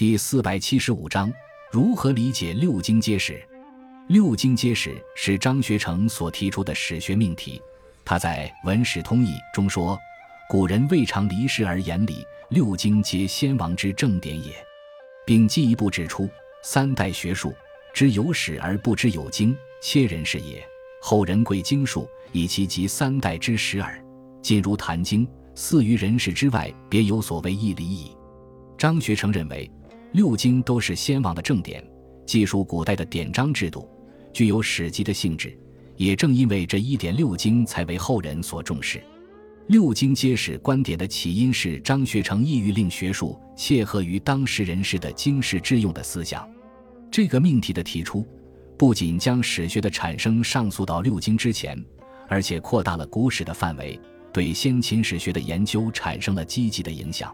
[0.00, 1.30] 第四百七十五章
[1.70, 3.38] 如何理解六经皆史？
[4.08, 7.60] 六经皆史是张学成所提出的史学命题。
[8.02, 9.98] 他在《文史通义》中说
[10.48, 14.54] ：“古人未尝离世而言礼，六经皆先王之正典也。”
[15.26, 16.26] 并进一步指出
[16.64, 17.54] ：“三代学术
[17.92, 20.66] 知有史而不知有经，切人是也。
[21.02, 24.02] 后人贵经术，以其集三代之史耳。
[24.40, 28.16] 今如《谈经》，似于人世之外，别有所谓义理矣。”
[28.78, 29.70] 张学成认为。
[30.12, 31.84] 六经都是先王的正典，
[32.26, 33.88] 记述古代的典章制度，
[34.32, 35.56] 具有史籍的性质。
[35.96, 39.02] 也正因为这一点，六经才为后人所重视。
[39.66, 46.48] 六经皆史观点的起因是张学成意欲令学术切合于当时人士的经世致用的思想。
[47.10, 48.26] 这个命题的提出，
[48.76, 51.78] 不仅将史学的产生上溯到六经之前，
[52.28, 54.00] 而且扩大了古史的范围，
[54.32, 57.32] 对先秦史学的研究产生了积极的影响。